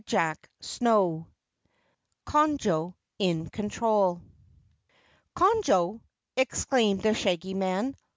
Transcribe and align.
CHAPTER 0.07 0.49
22 0.79 1.27
Conjo 2.25 2.95
in 3.19 3.47
Control 3.51 4.23
"Conjo!" 5.35 6.01
exclaimed 6.35 7.03
the 7.03 7.13
Shaggy 7.13 7.53
Man. 7.53 7.95